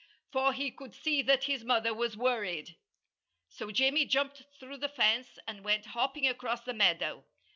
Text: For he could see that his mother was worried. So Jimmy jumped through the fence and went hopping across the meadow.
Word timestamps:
For 0.31 0.51
he 0.53 0.71
could 0.71 0.95
see 0.95 1.21
that 1.21 1.43
his 1.43 1.63
mother 1.63 1.93
was 1.93 2.17
worried. 2.17 2.75
So 3.49 3.69
Jimmy 3.69 4.03
jumped 4.05 4.41
through 4.59 4.77
the 4.77 4.89
fence 4.89 5.37
and 5.45 5.63
went 5.63 5.85
hopping 5.93 6.27
across 6.27 6.61
the 6.63 6.73
meadow. 6.73 7.23